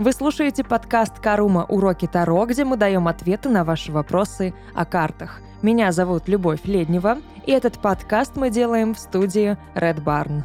[0.00, 1.66] Вы слушаете подкаст «Карума.
[1.68, 5.42] Уроки Таро», где мы даем ответы на ваши вопросы о картах.
[5.60, 10.44] Меня зовут Любовь Леднева, и этот подкаст мы делаем в студии Red Barn.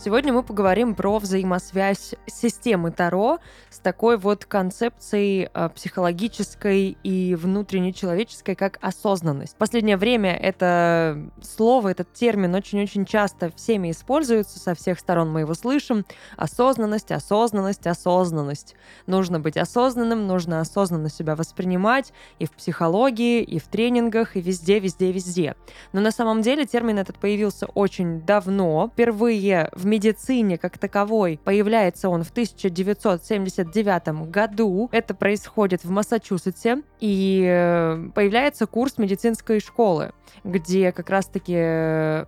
[0.00, 7.92] Сегодня мы поговорим про взаимосвязь системы Таро с такой вот концепцией э, психологической и внутренней
[7.92, 9.54] человеческой, как осознанность.
[9.54, 15.40] В последнее время это слово, этот термин очень-очень часто всеми используется, со всех сторон мы
[15.40, 16.04] его слышим.
[16.36, 18.76] Осознанность, осознанность, осознанность.
[19.08, 24.78] Нужно быть осознанным, нужно осознанно себя воспринимать и в психологии, и в тренингах, и везде,
[24.78, 25.56] везде, везде.
[25.92, 28.90] Но на самом деле термин этот появился очень давно.
[28.92, 34.88] Впервые в медицине как таковой появляется он в 1979 году.
[34.92, 36.82] Это происходит в Массачусетсе.
[37.00, 40.12] И э, появляется курс медицинской школы,
[40.44, 42.24] где как раз-таки э,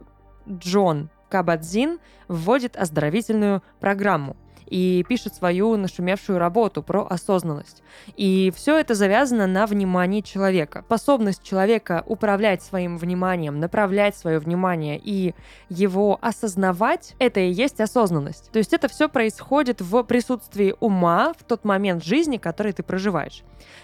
[0.49, 4.37] Джон Кабадзин вводит оздоровительную программу
[4.71, 7.83] и пишет свою нашумевшую работу про осознанность.
[8.17, 10.83] И все это завязано на внимании человека.
[10.87, 15.35] Способность человека управлять своим вниманием, направлять свое внимание и
[15.69, 18.51] его осознавать, это и есть осознанность.
[18.53, 23.43] То есть это все происходит в присутствии ума в тот момент жизни, который ты проживаешь.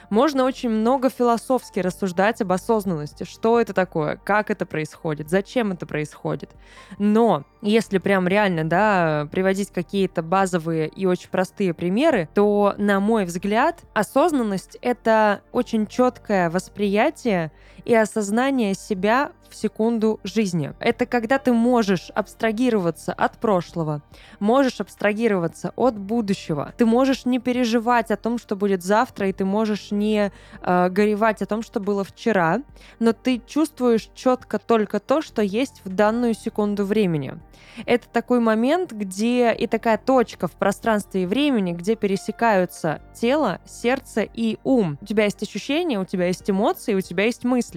[0.09, 5.85] Можно очень много философски рассуждать об осознанности, что это такое, как это происходит, зачем это
[5.87, 6.51] происходит.
[6.99, 13.25] Но если прям реально, да, приводить какие-то базовые и очень простые примеры, то, на мой
[13.25, 17.51] взгляд, осознанность— это очень четкое восприятие
[17.87, 20.73] и осознание себя в секунду жизни.
[20.81, 24.03] Это когда ты можешь абстрагироваться от прошлого,
[24.41, 26.75] можешь абстрагироваться от будущего.
[26.77, 31.43] Ты можешь не переживать о том, что будет завтра, и ты можешь не э, горевать
[31.43, 32.63] о том, что было вчера,
[32.99, 37.35] но ты чувствуешь четко только то, что есть в данную секунду времени.
[37.85, 44.23] Это такой момент, где и такая точка в пространстве и времени, где пересекаются тело, сердце
[44.23, 44.99] и ум.
[45.01, 47.76] У тебя есть ощущения, у тебя есть эмоции, у тебя есть мысли.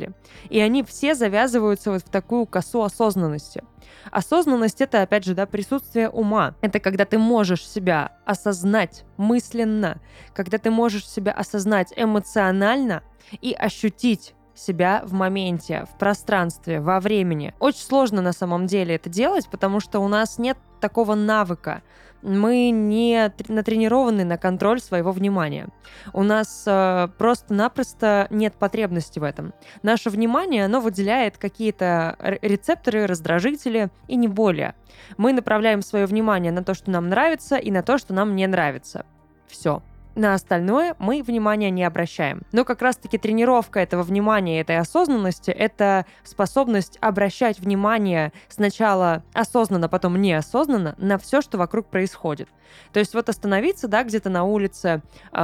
[0.49, 3.63] И они все завязываются вот в такую косу осознанности.
[4.11, 6.55] Осознанность— это, опять же, да, присутствие ума.
[6.61, 10.01] Это когда ты можешь себя осознать мысленно,
[10.33, 13.03] когда ты можешь себя осознать эмоционально
[13.41, 17.53] и ощутить себя в моменте, в пространстве, во времени.
[17.59, 21.81] Очень сложно на самом деле это делать, потому что у нас нет такого навыка.
[22.21, 25.69] Мы не натренированы на контроль своего внимания.
[26.11, 29.53] У нас э, просто-напросто нет потребности в этом.
[29.83, 34.75] Наше внимание, оно выделяет какие-то рецепторы, раздражители и не более.
[35.17, 38.47] Мы направляем свое внимание на то, что нам нравится, и на то, что нам не
[38.47, 39.05] нравится.
[39.47, 39.81] Все.
[40.19, 42.41] На остальное мы внимания не обращаем.
[42.51, 50.21] Но как раз-таки тренировка этого внимания, этой осознанности— это способность обращать внимание сначала осознанно, потом
[50.21, 52.49] неосознанно на все, что вокруг происходит.
[52.91, 55.37] То есть вот остановиться, да, где-то на улице, э,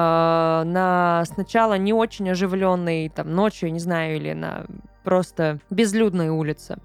[0.66, 4.66] на сначала не очень оживленной, там, ночью, не знаю, или на
[5.06, 6.80] просто безлюдной улице,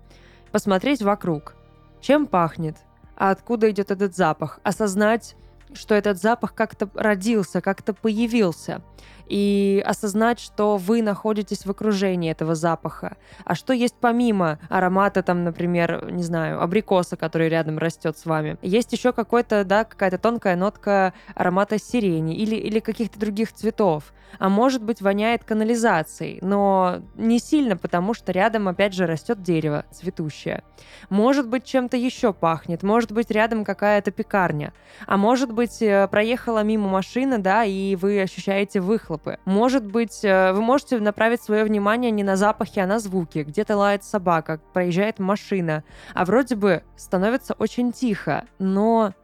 [0.52, 1.56] посмотреть вокруг,
[2.00, 2.76] чем пахнет,
[3.16, 5.34] а откуда идет этот запах, осознать
[5.74, 8.82] что этот запах как-то родился, как-то появился
[9.30, 13.16] и осознать, что вы находитесь в окружении этого запаха.
[13.44, 18.58] А что есть помимо аромата, там, например, не знаю, абрикоса, который рядом растет с вами.
[18.60, 24.12] Есть еще какой-то, да, какая-то тонкая нотка аромата сирени или, или каких-то других цветов.
[24.38, 29.84] А может быть, воняет канализацией, но не сильно, потому что рядом, опять же, растет дерево
[29.92, 30.62] цветущее.
[31.08, 34.72] Может быть, чем-то еще пахнет, может быть, рядом какая-то пекарня.
[35.06, 39.38] А может быть, э, проехала мимо машина, да, и вы ощущаете выхлоп выхлопы.
[39.44, 43.40] Может быть, э, вы можете направить свое внимание не на запахи, а на звуки.
[43.40, 45.84] Где-то лает собака, проезжает машина.
[46.14, 49.14] А вроде бы становится очень тихо, но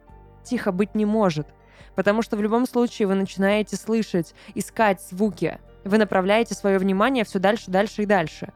[0.43, 1.47] тихо быть не может.
[1.95, 5.59] Потому что в любом случае вы начинаете слышать, искать звуки.
[5.83, 8.53] Вы направляете свое внимание все дальше, дальше и дальше.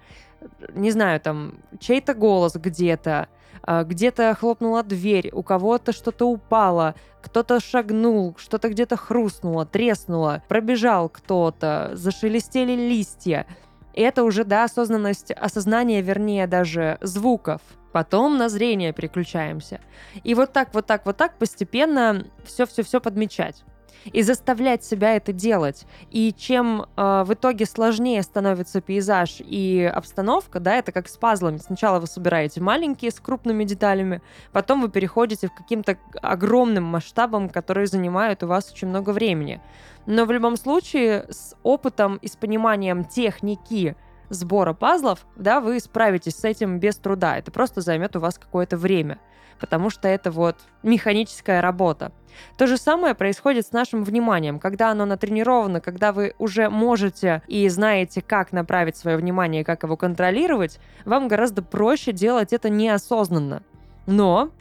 [0.74, 3.28] Не знаю, там, чей-то голос где-то,
[3.64, 11.10] а, где-то хлопнула дверь, у кого-то что-то упало, кто-то шагнул, что-то где-то хрустнуло, треснуло, пробежал
[11.10, 13.46] кто-то, зашелестели листья.
[13.94, 17.62] И это уже, да, осознанность, осознание, вернее, даже звуков.
[17.92, 19.82] Потом на зрение переключаемся.
[20.24, 23.66] И вот так, вот так, вот так постепенно все-все-все подмечать
[24.06, 25.86] и заставлять себя это делать.
[26.10, 31.58] И чем э, в итоге сложнее становится пейзаж и обстановка, да, это как с пазлами.
[31.58, 34.22] Сначала вы собираете маленькие с крупными деталями,
[34.52, 39.62] потом вы переходите к каким-то огромным масштабам, которые занимают у вас очень много времени.
[40.06, 43.96] Но в любом случае с опытом и с пониманием техники
[44.32, 47.38] сбора пазлов, да, вы справитесь с этим без труда.
[47.38, 49.20] Это просто займет у вас какое-то время,
[49.60, 52.12] потому что это вот механическая работа.
[52.58, 54.60] То же самое происходит с нашим вниманием.
[54.60, 59.84] Когда оно натренировано, когда вы уже можете и знаете, как направить свое внимание и как
[59.84, 63.64] его контролировать, вам гораздо проще делать это неосознанно.
[64.08, 64.52] Но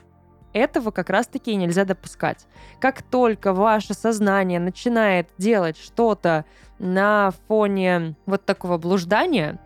[0.52, 2.46] этого как раз-таки нельзя допускать.
[2.80, 6.44] Как только ваше сознание начинает делать что-то
[6.78, 9.58] на фоне вот такого блуждания,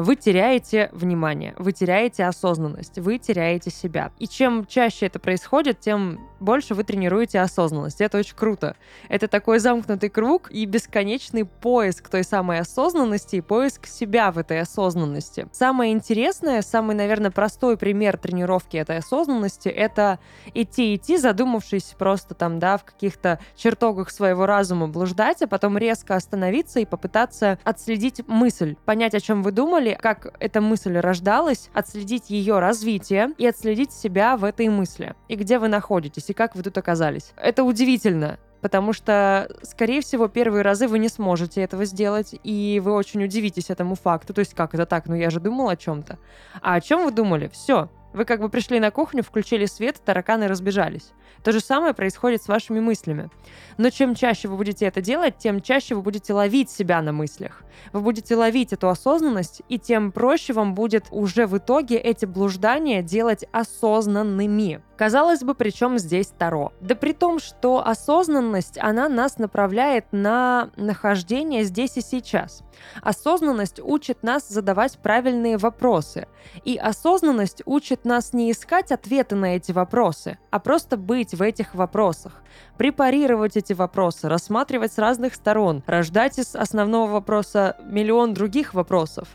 [0.00, 4.12] вы теряете внимание, вы теряете осознанность, вы теряете себя.
[4.18, 8.00] И чем чаще это происходит, тем больше вы тренируете осознанность.
[8.00, 8.76] Это очень круто.
[9.08, 14.60] Это такой замкнутый круг и бесконечный поиск той самой осознанности и поиск себя в этой
[14.60, 15.46] осознанности.
[15.52, 20.18] Самое интересное, самый, наверное, простой пример тренировки этой осознанности— это
[20.54, 26.80] идти-идти, задумавшись просто там, да, в каких-то чертогах своего разума блуждать, а потом резко остановиться
[26.80, 32.58] и попытаться отследить мысль, понять, о чем вы думали, как эта мысль рождалась, отследить ее
[32.58, 36.76] развитие и отследить себя в этой мысли и где вы находитесь и как вы тут
[36.78, 37.32] оказались.
[37.36, 42.92] Это удивительно потому что, скорее всего, первые разы вы не сможете этого сделать, и вы
[42.92, 44.34] очень удивитесь этому факту.
[44.34, 45.06] То есть, как это так?
[45.06, 46.18] Ну, я же думал о чем-то.
[46.60, 47.48] А о чем вы думали?
[47.48, 47.90] Все.
[48.12, 51.12] Вы как бы пришли на кухню, включили свет, тараканы разбежались.
[51.44, 53.30] То же самое происходит с вашими мыслями.
[53.78, 57.62] Но чем чаще вы будете это делать, тем чаще вы будете ловить себя на мыслях.
[57.92, 63.02] Вы будете ловить эту осознанность, и тем проще вам будет уже в итоге эти блуждания
[63.02, 64.82] делать осознанными.
[65.00, 66.74] Казалось бы, при чем здесь Таро?
[66.82, 72.62] Да при том, что осознанность, она нас направляет на нахождение здесь и сейчас.
[73.00, 76.28] Осознанность учит нас задавать правильные вопросы.
[76.66, 81.74] И осознанность учит нас не искать ответы на эти вопросы, а просто быть в этих
[81.74, 82.42] вопросах.
[82.76, 89.28] Препарировать эти вопросы, рассматривать с разных сторон, рождать из основного вопроса миллион других вопросов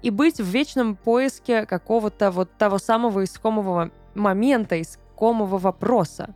[0.00, 4.80] и быть в вечном поиске какого-то вот того самого искомого момента,
[5.18, 6.34] искомого вопроса.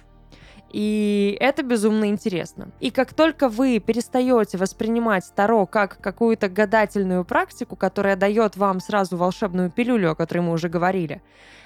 [0.73, 2.73] И это безумно интересно.
[2.81, 9.17] И как только вы перестаете воспринимать Таро как какую-то гадательную практику, которая дает вам сразу
[9.17, 11.23] волшебную пилюлю, о которой мы уже говорили,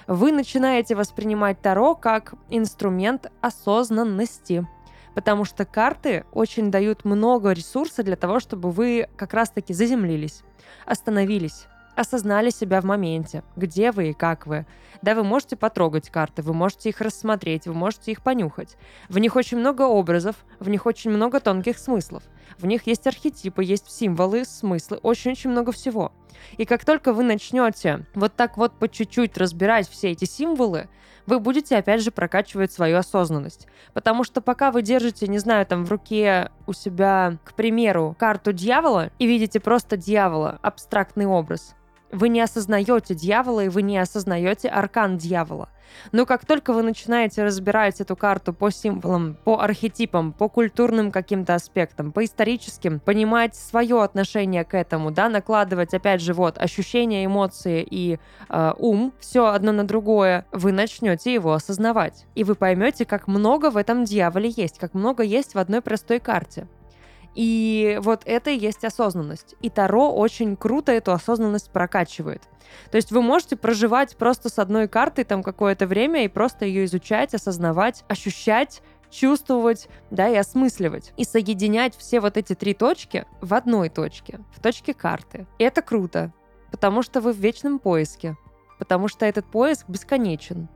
[0.07, 4.67] вы начинаете воспринимать Таро как инструмент осознанности.
[5.15, 10.43] Потому что карты очень дают много ресурса для того, чтобы вы как раз-таки заземлились,
[10.85, 11.67] остановились,
[11.97, 14.65] осознали себя в моменте, где вы и как вы.
[15.01, 18.77] Да, вы можете потрогать карты, вы можете их рассмотреть, вы можете их понюхать.
[19.09, 22.23] В них очень много образов, в них очень много тонких смыслов.
[22.57, 26.11] В них есть архетипы, есть символы, смыслы, очень-очень много всего.
[26.57, 30.89] И как только вы начнете вот так вот по чуть-чуть разбирать все эти символы,
[31.25, 33.67] вы будете опять же прокачивать свою осознанность.
[33.93, 38.53] Потому что пока вы держите, не знаю, там в руке у себя, к примеру, карту
[38.53, 41.75] дьявола и видите просто дьявола, абстрактный образ,
[42.11, 45.69] вы не осознаете дьявола, и вы не осознаете аркан дьявола.
[46.11, 51.55] Но как только вы начинаете разбирать эту карту по символам, по архетипам, по культурным каким-то
[51.55, 57.85] аспектам, по историческим, понимать свое отношение к этому, да, накладывать, опять же, вот, ощущения, эмоции
[57.89, 58.19] и
[58.49, 62.25] э, ум, все одно на другое, вы начнете его осознавать.
[62.35, 66.19] И вы поймете, как много в этом дьяволе есть, как много есть в одной простой
[66.19, 66.67] карте.
[67.37, 69.53] И вот это и есть осознанность.
[69.61, 72.41] И Таро очень круто эту осознанность прокачивает.
[72.89, 76.85] То есть вы можете проживать просто с одной картой там какое-то время и просто ее
[76.85, 78.81] изучать, осознавать, ощущать,
[79.11, 81.13] чувствовать, да, и осмысливать.
[81.15, 85.45] И соединять все вот эти три точки в одной точке, в точке карты.
[85.59, 86.33] И это круто,
[86.71, 88.35] потому что вы в вечном поиске,
[88.79, 90.69] потому что этот поиск бесконечен.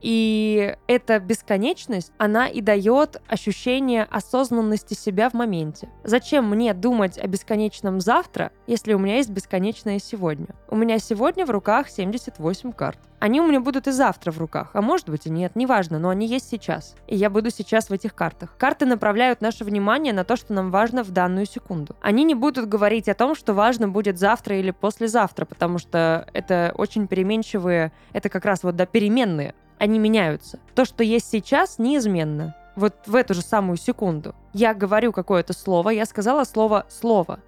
[0.00, 5.88] И эта бесконечность, она и дает ощущение осознанности себя в моменте.
[6.04, 10.48] Зачем мне думать о бесконечном завтра, если у меня есть бесконечное сегодня?
[10.68, 12.98] У меня сегодня в руках 78 карт.
[13.18, 16.10] Они у меня будут и завтра в руках, а может быть и нет, неважно, но
[16.10, 16.94] они есть сейчас.
[17.06, 18.54] И я буду сейчас в этих картах.
[18.58, 21.96] Карты направляют наше внимание на то, что нам важно в данную секунду.
[22.02, 26.74] Они не будут говорить о том, что важно будет завтра или послезавтра, потому что это
[26.76, 30.58] очень переменчивые, это как раз вот да, переменные они меняются.
[30.74, 32.54] То, что есть сейчас, неизменно.
[32.76, 34.34] Вот в эту же самую секунду.
[34.52, 37.40] Я говорю какое-то слово, я сказала слово «слово».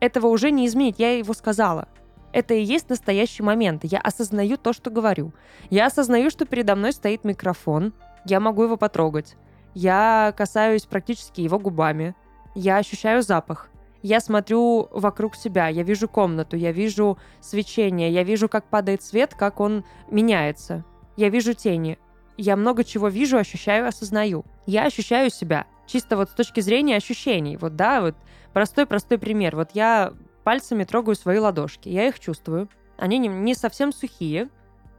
[0.00, 1.86] Этого уже не изменить, я его сказала.
[2.32, 3.84] Это и есть настоящий момент.
[3.84, 5.32] Я осознаю то, что говорю.
[5.70, 7.92] Я осознаю, что передо мной стоит микрофон.
[8.24, 9.36] Я могу его потрогать.
[9.74, 12.14] Я касаюсь практически его губами.
[12.54, 13.70] Я ощущаю запах.
[14.02, 19.34] Я смотрю вокруг себя, я вижу комнату, я вижу свечение, я вижу, как падает свет,
[19.34, 20.84] как он меняется.
[21.16, 21.98] Я вижу тени.
[22.36, 24.44] Я много чего вижу, ощущаю, осознаю.
[24.66, 25.66] Я ощущаю себя.
[25.86, 27.56] Чисто вот с точки зрения ощущений.
[27.56, 28.16] Вот, да, вот
[28.52, 29.56] простой-простой пример.
[29.56, 30.12] Вот я
[30.44, 31.88] пальцами трогаю свои ладошки.
[31.88, 32.68] Я их чувствую.
[32.96, 34.48] Они не, не совсем сухие,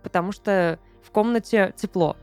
[0.03, 2.17] потому что в комнате тепло.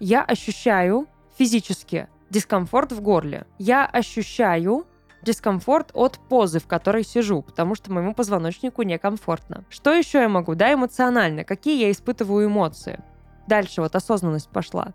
[0.00, 1.06] Я ощущаю
[1.38, 3.46] физически дискомфорт в горле.
[3.58, 4.86] Я ощущаю
[5.22, 9.64] дискомфорт от позы, в которой сижу, потому что моему позвоночнику некомфортно.
[9.68, 10.54] Что еще я могу?
[10.54, 11.44] Да, эмоционально.
[11.44, 13.02] Какие я испытываю эмоции?
[13.46, 14.92] Дальше вот осознанность пошла.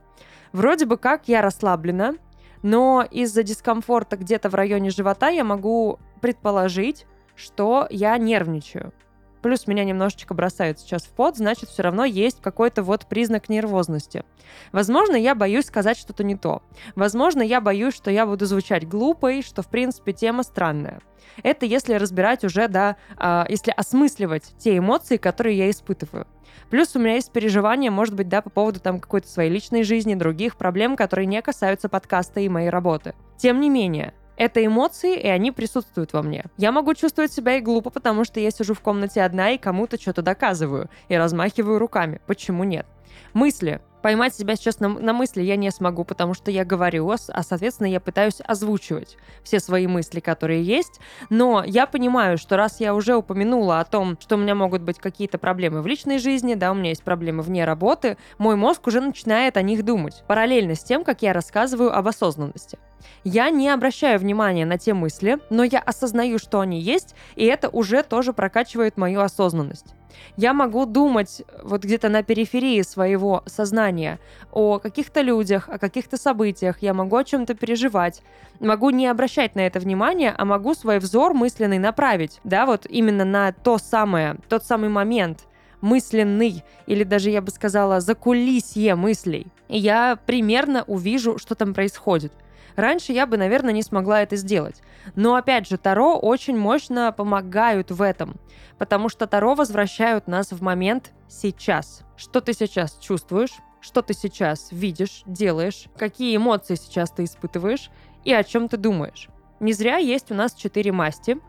[0.53, 2.15] Вроде бы как я расслаблена,
[2.63, 8.93] но из-за дискомфорта где-то в районе живота я могу предположить, что я нервничаю
[9.41, 14.23] плюс меня немножечко бросают сейчас в пот, значит, все равно есть какой-то вот признак нервозности.
[14.71, 16.61] Возможно, я боюсь сказать что-то не то.
[16.95, 20.99] Возможно, я боюсь, что я буду звучать глупой, что, в принципе, тема странная.
[21.43, 26.27] Это если разбирать уже, да, э, если осмысливать те эмоции, которые я испытываю.
[26.69, 30.15] Плюс у меня есть переживания, может быть, да, по поводу там какой-то своей личной жизни,
[30.15, 33.13] других проблем, которые не касаются подкаста и моей работы.
[33.37, 36.45] Тем не менее, это эмоции, и они присутствуют во мне.
[36.57, 39.99] Я могу чувствовать себя и глупо, потому что я сижу в комнате одна и кому-то
[39.99, 42.21] что-то доказываю и размахиваю руками.
[42.27, 42.85] Почему нет?
[43.33, 43.81] Мысли.
[44.01, 47.87] Поймать себя сейчас на, на мысли я не смогу, потому что я говорю, а, соответственно,
[47.87, 50.99] я пытаюсь озвучивать все свои мысли, которые есть.
[51.29, 54.99] Но я понимаю, что раз я уже упомянула о том, что у меня могут быть
[54.99, 59.01] какие-то проблемы в личной жизни, да, у меня есть проблемы вне работы, мой мозг уже
[59.01, 60.23] начинает о них думать.
[60.27, 62.77] Параллельно с тем, как я рассказываю об осознанности.
[63.23, 67.69] Я не обращаю внимания на те мысли, но я осознаю, что они есть, и это
[67.69, 69.95] уже тоже прокачивает мою осознанность.
[70.35, 74.19] Я могу думать вот где-то на периферии своего сознания
[74.51, 78.21] о каких-то людях, о каких-то событиях, я могу о чем-то переживать,
[78.59, 83.25] могу не обращать на это внимания, а могу свой взор мысленный направить, да, вот именно
[83.25, 85.45] на то самое, тот самый момент,
[85.81, 89.47] мысленный, или даже, я бы сказала, закулисье мыслей.
[89.67, 92.33] И я примерно увижу, что там происходит–
[92.77, 94.83] Раньше я бы, наверное, не смогла это сделать.
[95.15, 98.35] Но опять же, Таро очень мощно помогают в этом,
[98.77, 102.03] потому что Таро возвращают нас в момент сейчас.
[102.15, 107.89] Что ты сейчас чувствуешь, что ты сейчас видишь, делаешь, какие эмоции сейчас ты испытываешь
[108.23, 109.27] и о чем ты думаешь.
[109.59, 111.39] Не зря есть у нас четыре масти,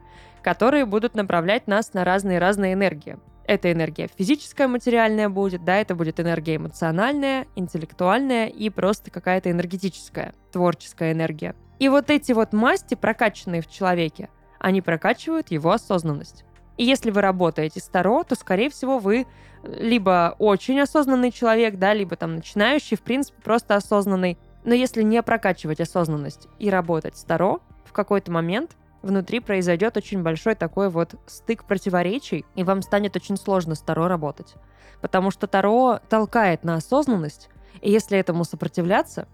[0.43, 3.19] которые будут направлять нас на разные-разные энергии.
[3.49, 10.35] Это энергия физическая, материальная будет, да, это будет энергия эмоциональная, интеллектуальная и просто какая-то энергетическая,
[10.53, 11.55] творческая энергия.
[11.79, 14.29] И вот эти вот масти, прокачанные в человеке,
[14.59, 16.45] они прокачивают его осознанность.
[16.77, 19.27] И если вы работаете с Таро, то, скорее всего, вы
[19.63, 24.37] либо очень осознанный человек, да, либо там начинающий, в принципе, просто осознанный.
[24.65, 30.23] Но если не прокачивать осознанность и работать с Таро, в какой-то момент внутри произойдет очень
[30.23, 34.55] большой такой вот стык противоречий, и вам станет очень сложно с Таро работать.
[35.01, 37.49] Потому что Таро толкает на осознанность,
[37.81, 39.29] и если этому сопротивляться,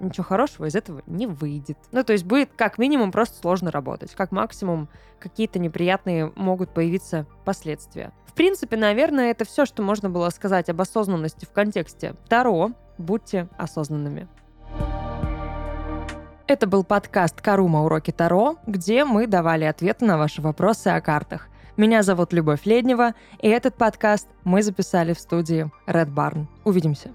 [0.00, 1.78] ничего хорошего из этого не выйдет.
[1.92, 4.88] Ну, то есть будет как минимум просто сложно работать, как максимум
[5.18, 8.12] какие-то неприятные могут появиться последствия.
[8.26, 12.70] В принципе, наверное, это все, что можно было сказать об осознанности в контексте Таро.
[12.98, 14.28] Будьте осознанными.
[16.48, 17.84] Это был подкаст «Карума.
[17.84, 21.48] Уроки Таро», где мы давали ответы на ваши вопросы о картах.
[21.76, 26.46] Меня зовут Любовь Леднева, и этот подкаст мы записали в студии Red Barn.
[26.64, 27.10] Увидимся.